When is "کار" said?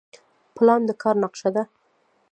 1.01-1.15